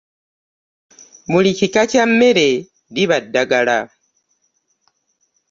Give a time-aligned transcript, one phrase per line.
[1.31, 2.47] Buli kika kya mmere
[2.95, 3.77] liba ddagala.